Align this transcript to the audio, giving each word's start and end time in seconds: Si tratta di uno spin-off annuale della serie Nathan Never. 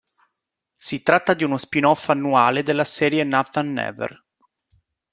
Si 0.79 1.03
tratta 1.03 1.35
di 1.35 1.43
uno 1.43 1.57
spin-off 1.59 2.09
annuale 2.09 2.63
della 2.63 2.85
serie 2.85 3.23
Nathan 3.23 3.71
Never. 3.71 4.25